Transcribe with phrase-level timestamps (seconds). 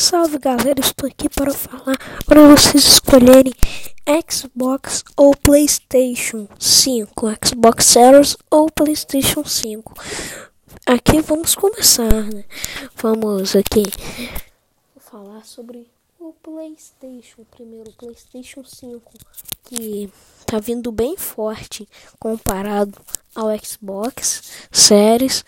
[0.00, 3.52] Salve galera, estou aqui para falar para vocês escolherem
[4.30, 9.92] Xbox ou PlayStation 5, Xbox Series ou PlayStation 5.
[10.86, 12.44] Aqui vamos começar, né?
[12.94, 13.82] Vamos aqui
[15.00, 15.90] falar sobre
[16.20, 19.02] o PlayStation, primeiro PlayStation 5,
[19.64, 20.08] que
[20.46, 21.88] tá vindo bem forte
[22.20, 22.96] comparado
[23.34, 25.44] ao Xbox Series,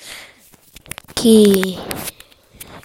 [1.15, 1.79] que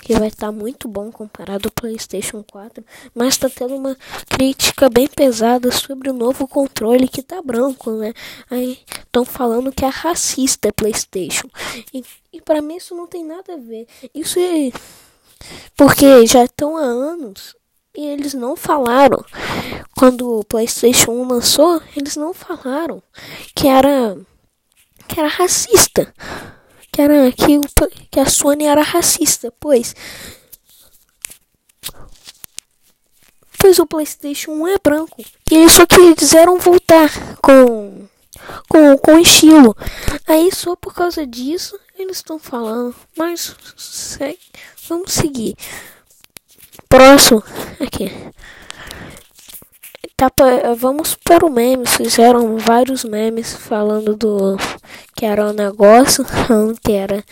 [0.05, 3.97] que vai estar tá muito bom comparado ao PlayStation 4, mas está tendo uma
[4.29, 8.13] crítica bem pesada sobre o novo controle que tá branco, né?
[8.47, 11.49] Aí estão falando que é racista PlayStation.
[11.91, 13.87] E, e para mim isso não tem nada a ver.
[14.13, 14.71] Isso é
[15.75, 17.55] porque já estão há anos
[17.97, 19.25] e eles não falaram.
[19.97, 23.01] Quando o PlayStation 1 lançou, eles não falaram
[23.55, 24.15] que era
[25.07, 26.13] que era racista
[26.95, 27.59] que era que,
[28.09, 29.93] que a Sony era racista, pois
[33.59, 38.07] pois o PlayStation 1 é branco e eles só quiseram voltar com
[38.69, 39.75] com, com estilo.
[40.25, 43.53] Aí só por causa disso eles estão falando, mas
[44.87, 45.53] vamos seguir.
[46.87, 47.43] Próximo
[47.81, 48.09] aqui.
[50.15, 50.31] Tá,
[50.77, 51.85] vamos para o meme.
[51.85, 54.55] Fizeram vários memes falando do
[55.15, 56.25] que era o um negócio,
[56.83, 57.23] que era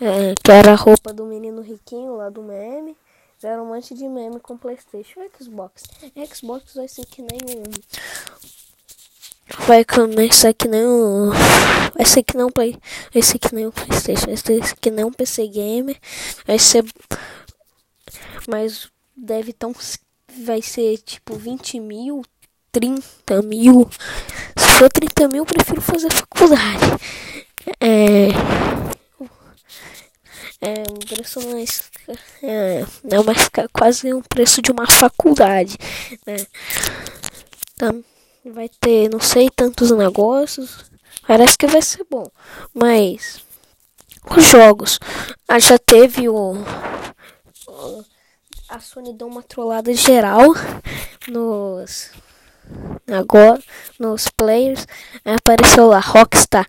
[0.00, 2.96] é, que era a roupa do menino riquinho lá do meme.
[3.34, 5.82] Fizeram um monte de meme com Playstation e Xbox.
[6.32, 7.64] Xbox vai ser que nem um.
[9.66, 11.30] Vai começar que nem um.
[11.94, 12.78] Vai ser que não Play.
[13.12, 14.26] Vai ser que nem um Playstation.
[14.26, 15.98] Vai ser que nem um PC Gamer.
[16.46, 16.84] Vai ser.
[18.48, 19.74] Mas deve tão
[20.44, 22.22] vai ser tipo 20 mil,
[22.72, 23.88] 30 mil.
[24.78, 26.84] For 30 mil, eu prefiro fazer faculdade.
[27.80, 28.28] É.
[30.60, 31.90] É um preço mais.
[32.42, 35.78] É, é mais quase um preço de uma faculdade.
[36.26, 36.36] Né?
[37.74, 38.04] Então,
[38.52, 40.84] vai ter não sei tantos negócios.
[41.26, 42.30] Parece que vai ser bom.
[42.74, 43.40] Mas.
[44.36, 44.98] Os jogos.
[45.48, 46.54] Ah, já teve o
[48.68, 50.52] a Sony deu uma trollada geral
[51.28, 52.10] nos
[53.10, 53.60] agora
[53.98, 54.86] nos players
[55.24, 56.66] apareceu lá Rockstar.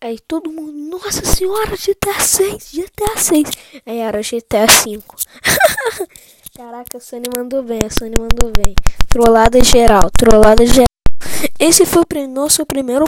[0.00, 3.50] Aí todo mundo nossa senhora GTA 6 GTA 6
[3.84, 5.16] aí era GTA 5
[6.56, 8.74] caraca a Sony mandou bem a Sony mandou bem.
[9.08, 10.86] Trollada geral trollada geral.
[11.58, 13.04] Esse foi o nosso primeiro